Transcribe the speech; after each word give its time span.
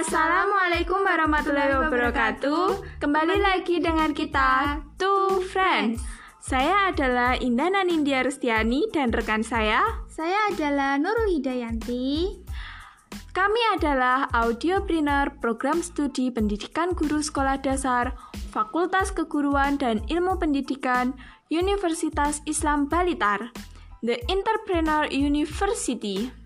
Assalamualaikum 0.00 1.04
warahmatullahi 1.04 1.76
wabarakatuh. 1.76 2.96
Kembali 3.04 3.36
lagi 3.36 3.84
dengan 3.84 4.16
kita 4.16 4.80
Two 4.96 5.44
Friends. 5.52 6.00
Saya 6.40 6.88
adalah 6.88 7.36
Indah 7.36 7.68
Nanindya 7.68 8.24
Rustiani 8.24 8.88
dan 8.96 9.12
rekan 9.12 9.44
saya. 9.44 9.84
Saya 10.08 10.48
adalah 10.48 10.96
Nurul 10.96 11.36
Hidayanti. 11.36 12.32
Kami 13.36 13.62
adalah 13.76 14.24
audiopreneur 14.32 15.36
program 15.36 15.84
studi 15.84 16.32
pendidikan 16.32 16.96
guru 16.96 17.20
sekolah 17.20 17.60
dasar 17.60 18.16
Fakultas 18.56 19.12
Keguruan 19.12 19.76
dan 19.76 20.00
Ilmu 20.08 20.40
Pendidikan 20.40 21.12
Universitas 21.52 22.40
Islam 22.48 22.88
Balitar, 22.88 23.52
The 24.00 24.16
Entrepreneur 24.32 25.04
University. 25.12 26.39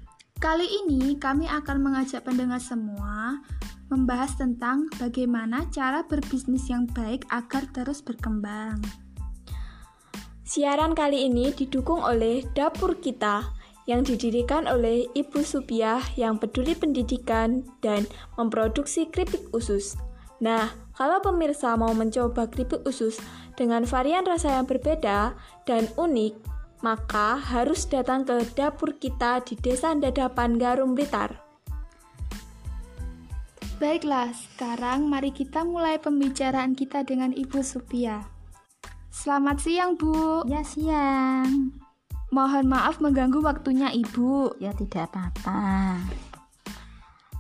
Kali 0.45 0.69
ini 0.84 1.16
kami 1.16 1.48
akan 1.48 1.80
mengajak 1.80 2.29
pendengar 2.29 2.61
semua 2.61 3.41
membahas 3.89 4.37
tentang 4.37 4.93
bagaimana 5.01 5.65
cara 5.73 6.05
berbisnis 6.05 6.69
yang 6.69 6.84
baik 6.84 7.25
agar 7.33 7.65
terus 7.73 8.05
berkembang. 8.05 8.77
Siaran 10.45 10.93
kali 10.93 11.33
ini 11.33 11.48
didukung 11.57 12.05
oleh 12.05 12.45
Dapur 12.53 13.01
Kita 13.01 13.41
yang 13.89 14.05
didirikan 14.05 14.69
oleh 14.69 15.09
Ibu 15.17 15.41
Supiah 15.41 16.05
yang 16.20 16.37
peduli 16.37 16.77
pendidikan 16.77 17.65
dan 17.81 18.05
memproduksi 18.37 19.09
keripik 19.09 19.48
usus. 19.56 19.97
Nah, 20.45 20.69
kalau 20.92 21.25
pemirsa 21.25 21.73
mau 21.81 21.97
mencoba 21.97 22.53
keripik 22.53 22.84
usus 22.84 23.17
dengan 23.56 23.89
varian 23.89 24.29
rasa 24.29 24.61
yang 24.61 24.69
berbeda 24.69 25.33
dan 25.65 25.89
unik, 25.97 26.37
maka 26.84 27.41
harus 27.41 27.88
datang 27.88 28.29
ke 28.29 28.45
dapur 28.52 28.92
kita 29.01 29.41
di 29.41 29.56
Desa 29.56 29.97
Dadapan 29.97 30.61
Garum 30.61 30.92
Blitar. 30.92 31.41
Baiklah, 33.81 34.36
sekarang 34.36 35.09
mari 35.09 35.33
kita 35.33 35.64
mulai 35.64 35.97
pembicaraan 35.97 36.77
kita 36.77 37.00
dengan 37.00 37.33
Ibu 37.33 37.64
Supia. 37.64 38.20
Selamat 39.09 39.64
siang, 39.64 39.97
Bu. 39.97 40.44
Ya, 40.44 40.61
siang. 40.61 41.72
Mohon 42.28 42.69
maaf 42.69 43.00
mengganggu 43.00 43.41
waktunya 43.41 43.89
Ibu. 43.89 44.61
Ya, 44.61 44.77
tidak 44.77 45.09
apa-apa. 45.09 45.97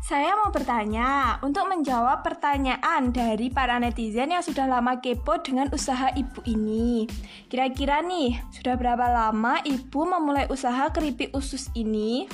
Saya 0.04 0.36
mau 0.36 0.52
bertanya, 0.52 1.40
untuk 1.40 1.64
menjawab 1.64 2.20
pertanyaan 2.20 3.08
dari 3.08 3.48
para 3.48 3.80
netizen 3.80 4.36
yang 4.36 4.44
sudah 4.44 4.68
lama 4.68 5.00
kepo 5.00 5.40
dengan 5.40 5.72
usaha 5.72 6.12
ibu 6.12 6.44
ini. 6.44 7.08
Kira-kira 7.48 8.04
nih, 8.04 8.36
sudah 8.52 8.76
berapa 8.76 9.00
lama 9.08 9.64
ibu 9.64 10.04
memulai 10.04 10.44
usaha 10.52 10.92
keripik 10.92 11.32
usus 11.32 11.72
ini? 11.72 12.28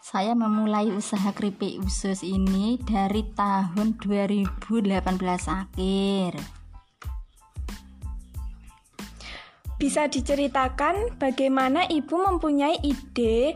Saya 0.00 0.32
memulai 0.32 0.88
usaha 0.88 1.28
keripik 1.36 1.84
usus 1.84 2.24
ini 2.24 2.80
dari 2.80 3.20
tahun 3.36 4.00
2018 4.00 4.64
akhir. 5.44 6.57
Bisa 9.78 10.10
diceritakan 10.10 11.22
bagaimana 11.22 11.86
ibu 11.86 12.18
mempunyai 12.18 12.82
ide 12.82 13.54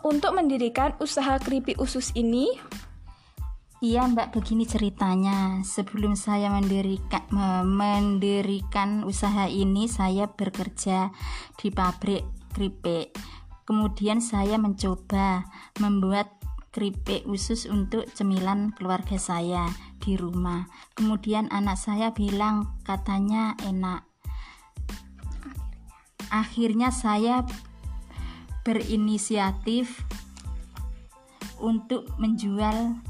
untuk 0.00 0.32
mendirikan 0.32 0.96
usaha 0.96 1.36
keripik 1.36 1.76
usus 1.76 2.08
ini? 2.16 2.56
Iya 3.84 4.08
mbak, 4.08 4.32
begini 4.32 4.64
ceritanya. 4.64 5.60
Sebelum 5.62 6.16
saya 6.16 6.48
mendirikan 6.48 7.20
mendirikan 7.68 9.04
usaha 9.04 9.44
ini, 9.44 9.86
saya 9.92 10.32
bekerja 10.32 11.12
di 11.60 11.68
pabrik 11.68 12.24
keripik. 12.56 13.12
Kemudian 13.68 14.24
saya 14.24 14.56
mencoba 14.56 15.44
membuat 15.84 16.32
keripik 16.72 17.28
usus 17.28 17.68
untuk 17.68 18.08
cemilan 18.16 18.72
keluarga 18.72 19.20
saya 19.20 19.68
di 20.00 20.16
rumah. 20.16 20.64
Kemudian 20.96 21.52
anak 21.52 21.76
saya 21.76 22.16
bilang 22.16 22.80
katanya 22.88 23.52
enak 23.68 24.08
akhirnya 26.28 26.92
saya 26.92 27.44
berinisiatif 28.64 30.04
untuk 31.58 32.08
menjual 32.20 33.00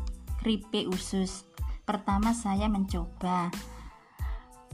keripik 0.40 0.88
usus. 0.88 1.44
Pertama 1.84 2.32
saya 2.36 2.68
mencoba 2.70 3.50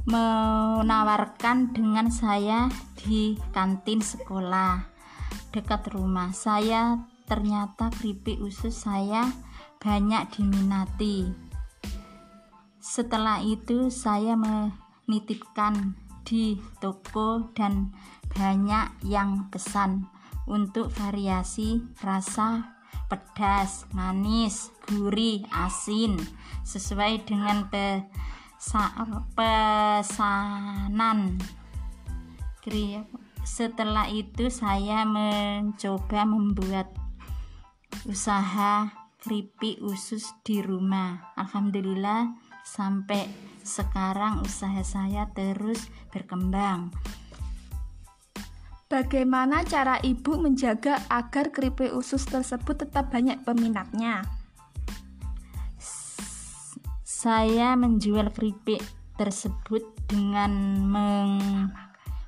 menawarkan 0.05 1.72
dengan 1.72 2.12
saya 2.12 2.69
di 3.00 3.41
kantin 3.56 4.05
sekolah 4.05 4.84
dekat 5.55 5.88
rumah. 5.97 6.34
Saya 6.37 7.00
ternyata 7.25 7.88
keripik 7.88 8.37
usus 8.44 8.84
saya 8.84 9.25
banyak 9.81 10.28
diminati. 10.37 11.32
Setelah 12.84 13.41
itu 13.41 13.88
saya 13.88 14.37
menitipkan 14.37 15.97
di 16.25 16.56
toko 16.81 17.53
dan 17.56 17.93
banyak 18.34 19.06
yang 19.06 19.49
pesan 19.49 20.11
untuk 20.45 20.93
variasi 20.93 21.81
rasa 22.05 22.75
pedas, 23.09 23.87
manis, 23.95 24.75
gurih, 24.84 25.47
asin 25.55 26.21
sesuai 26.67 27.25
dengan 27.25 27.69
pesanan. 29.37 31.19
Setelah 33.44 34.09
itu 34.09 34.49
saya 34.49 35.05
mencoba 35.05 36.25
membuat 36.25 36.89
usaha 38.09 38.89
keripik 39.21 39.84
usus 39.84 40.33
di 40.44 40.65
rumah. 40.65 41.33
Alhamdulillah 41.37 42.34
sampai 42.65 43.28
sekarang 43.61 44.41
usaha 44.41 44.81
saya 44.81 45.28
terus 45.37 45.93
berkembang. 46.09 46.89
Bagaimana 48.84 49.65
cara 49.65 49.97
ibu 50.05 50.37
menjaga 50.37 51.00
agar 51.09 51.49
keripik 51.49 51.97
usus 51.97 52.28
tersebut 52.28 52.84
tetap 52.84 53.09
banyak 53.09 53.41
peminatnya? 53.41 54.28
Saya 57.00 57.73
menjual 57.81 58.28
keripik 58.37 58.84
tersebut 59.17 59.81
dengan 60.05 60.84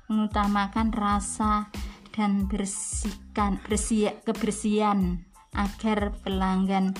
mengutamakan 0.09 0.89
rasa 0.89 1.69
dan 2.17 2.49
bersihkan 2.49 3.61
bersih 3.61 4.17
kebersihan 4.25 5.21
agar 5.53 6.17
pelanggan 6.25 6.97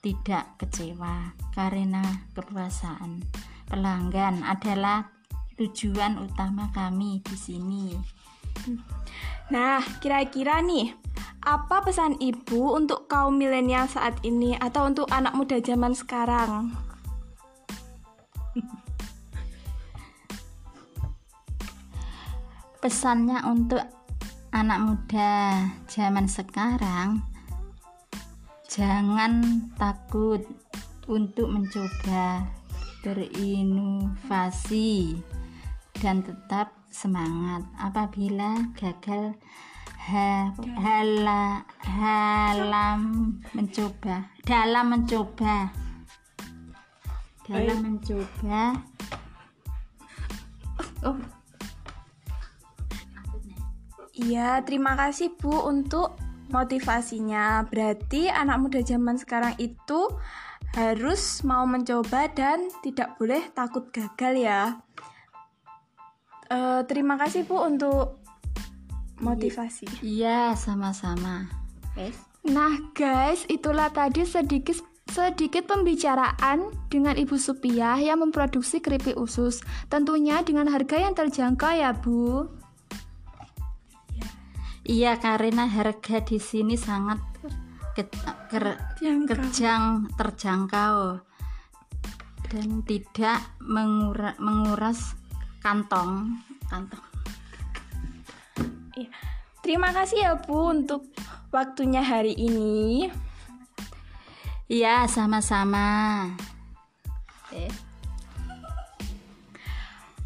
tidak 0.00 0.56
kecewa 0.56 1.36
karena 1.52 2.24
kepuasan 2.32 3.20
pelanggan 3.68 4.40
adalah 4.40 5.12
tujuan 5.60 6.16
utama 6.16 6.72
kami 6.72 7.20
di 7.20 7.36
sini. 7.36 7.92
Nah, 9.52 9.84
kira-kira 10.00 10.64
nih, 10.64 10.96
apa 11.44 11.84
pesan 11.84 12.16
ibu 12.20 12.72
untuk 12.72 13.04
kaum 13.04 13.36
milenial 13.36 13.84
saat 13.84 14.16
ini 14.24 14.56
atau 14.56 14.88
untuk 14.88 15.04
anak 15.12 15.36
muda 15.36 15.60
zaman 15.60 15.92
sekarang? 15.92 16.72
Pesannya 22.80 23.44
untuk 23.48 23.80
anak 24.52 24.78
muda 24.80 25.32
zaman 25.88 26.28
sekarang, 26.28 27.24
jangan 28.68 29.64
takut 29.76 30.44
untuk 31.08 31.48
mencoba 31.48 32.44
berinovasi 33.04 35.16
dan 36.00 36.24
tetap 36.24 36.83
semangat. 36.94 37.66
Apabila 37.74 38.70
gagal 38.78 39.34
ha, 40.06 40.54
hala, 40.78 41.66
halam 41.82 43.00
mencoba. 43.50 44.30
Dalam 44.46 44.94
mencoba. 44.94 45.74
Dalam 47.50 47.78
mencoba. 47.82 48.78
Oh. 51.02 51.18
Iya, 54.14 54.62
terima 54.62 54.94
kasih 54.94 55.34
Bu 55.34 55.52
untuk 55.66 56.14
motivasinya. 56.54 57.66
Berarti 57.66 58.30
anak 58.30 58.62
muda 58.62 58.80
zaman 58.80 59.18
sekarang 59.18 59.58
itu 59.58 60.06
harus 60.74 61.42
mau 61.42 61.66
mencoba 61.66 62.30
dan 62.30 62.70
tidak 62.80 63.18
boleh 63.18 63.42
takut 63.52 63.90
gagal 63.90 64.34
ya. 64.38 64.60
Uh, 66.52 66.84
terima 66.84 67.16
kasih 67.16 67.48
Bu 67.48 67.56
untuk 67.60 68.20
motivasi. 69.20 69.88
Iya, 70.04 70.52
sama-sama. 70.58 71.48
Guys. 71.96 72.18
Nah, 72.44 72.92
guys, 72.92 73.48
itulah 73.48 73.88
tadi 73.88 74.28
sedikit 74.28 74.76
sedikit 75.08 75.68
pembicaraan 75.68 76.74
dengan 76.90 77.14
Ibu 77.16 77.36
Supiah 77.38 77.96
yang 77.96 78.20
memproduksi 78.20 78.82
keripik 78.82 79.16
usus. 79.16 79.64
Tentunya 79.88 80.44
dengan 80.44 80.68
harga 80.68 81.00
yang 81.00 81.16
terjangkau 81.16 81.72
ya, 81.72 81.96
Bu. 81.96 82.48
Iya, 84.84 85.16
karena 85.16 85.64
harga 85.64 86.20
di 86.20 86.36
sini 86.36 86.76
sangat 86.76 87.16
ke- 87.96 88.10
ker- 88.52 88.80
Jangkau. 89.00 89.28
kerjang 89.32 89.84
terjangkau 90.18 91.22
dan 92.52 92.68
tidak 92.84 93.40
mengura- 93.64 94.36
menguras 94.36 95.16
kantong 95.64 96.36
kantong 96.68 97.04
Iya. 98.94 99.10
Terima 99.64 99.90
kasih 99.90 100.18
ya 100.22 100.32
Bu 100.38 100.70
untuk 100.70 101.02
waktunya 101.50 101.98
hari 101.98 102.36
ini. 102.38 103.10
Iya, 104.70 105.10
sama-sama. 105.10 106.30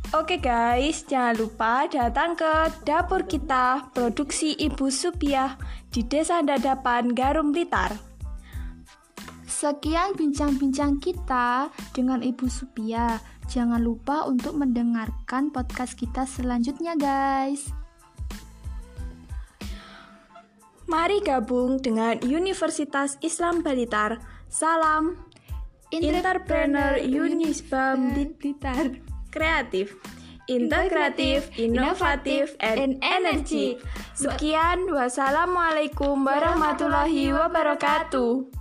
Oke 0.08 0.40
guys, 0.40 1.04
jangan 1.04 1.36
lupa 1.36 1.84
datang 1.84 2.32
ke 2.32 2.48
dapur 2.80 3.28
kita 3.28 3.92
produksi 3.92 4.56
Ibu 4.56 4.88
Supiah 4.88 5.60
di 5.92 6.00
Desa 6.00 6.40
Dadapan 6.40 7.12
Garum 7.12 7.52
Blitar. 7.52 8.07
Sekian 9.58 10.14
bincang-bincang 10.14 11.02
kita 11.02 11.66
dengan 11.90 12.22
Ibu 12.22 12.46
Supia. 12.46 13.18
Jangan 13.50 13.82
lupa 13.82 14.22
untuk 14.30 14.54
mendengarkan 14.54 15.50
podcast 15.50 15.98
kita 15.98 16.30
selanjutnya, 16.30 16.94
guys. 16.94 17.66
Mari 20.86 21.18
gabung 21.26 21.82
dengan 21.82 22.22
Universitas 22.22 23.18
Islam 23.18 23.66
Blitar. 23.66 24.22
Salam 24.46 25.26
Entrepreneur 25.90 26.94
Unisbam 27.02 28.14
Blitar. 28.38 28.94
kreatif, 29.34 29.98
integratif, 30.46 31.50
inovatif, 31.58 32.54
and 32.62 33.02
energi. 33.02 33.74
Sekian, 34.14 34.86
wassalamualaikum 34.86 36.14
warahmatullahi 36.22 37.34
wabarakatuh. 37.34 38.57